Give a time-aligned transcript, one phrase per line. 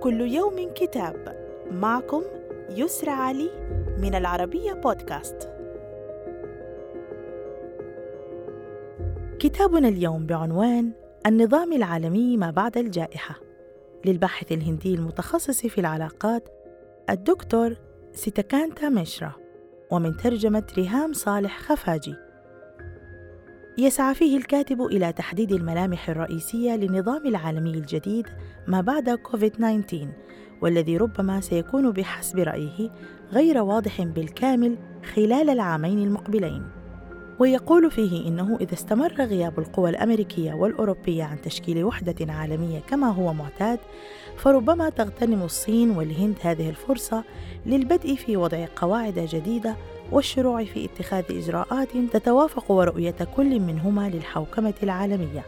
[0.00, 1.36] كل يوم كتاب.
[1.70, 2.22] معكم
[2.70, 3.50] يسرى علي
[3.98, 5.50] من العربية بودكاست.
[9.38, 10.92] كتابنا اليوم بعنوان
[11.26, 13.40] النظام العالمي ما بعد الجائحة.
[14.04, 16.48] للباحث الهندي المتخصص في العلاقات
[17.10, 17.76] الدكتور
[18.12, 19.32] سيتاكانتا ميشرا
[19.90, 22.14] ومن ترجمة ريهام صالح خفاجي.
[23.78, 28.26] يسعى فيه الكاتب إلى تحديد الملامح الرئيسية للنظام العالمي الجديد
[28.66, 29.96] ما بعد كوفيد-19
[30.62, 32.90] والذي ربما سيكون بحسب رأيه
[33.32, 34.78] غير واضح بالكامل
[35.14, 36.77] خلال العامين المقبلين.
[37.38, 43.32] ويقول فيه إنه إذا استمر غياب القوى الأمريكية والأوروبية عن تشكيل وحدة عالمية كما هو
[43.32, 43.78] معتاد
[44.36, 47.24] فربما تغتنم الصين والهند هذه الفرصة
[47.66, 49.76] للبدء في وضع قواعد جديدة
[50.12, 55.44] والشروع في اتخاذ إجراءات تتوافق ورؤية كل منهما للحوكمة العالمية.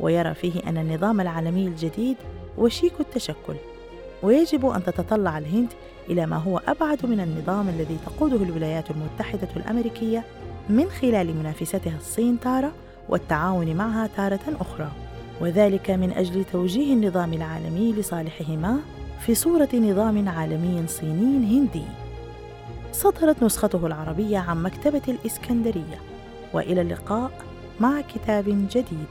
[0.00, 2.16] ويرى فيه أن النظام العالمي الجديد
[2.58, 3.54] وشيك التشكل
[4.22, 5.68] ويجب أن تتطلع الهند
[6.08, 10.24] إلى ما هو أبعد من النظام الذي تقوده الولايات المتحدة الأمريكية
[10.68, 12.72] من خلال منافستها الصين تارة
[13.08, 14.90] والتعاون معها تارة أخرى
[15.40, 18.78] وذلك من أجل توجيه النظام العالمي لصالحهما
[19.20, 21.84] في صورة نظام عالمي صيني هندي.
[22.92, 26.00] صدرت نسخته العربية عن مكتبة الإسكندرية
[26.52, 27.30] وإلى اللقاء
[27.80, 29.06] مع كتاب جديد.